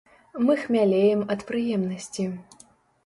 Мы 0.45 0.55
хмялеем 0.61 1.21
ад 1.35 1.45
прыемнасці. 1.53 2.27